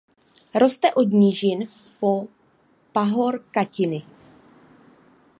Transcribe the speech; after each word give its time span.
Roste 0.61 0.89
od 0.93 1.09
nížin 1.13 1.67
po 1.99 2.11
pahorkatiny. 2.93 4.01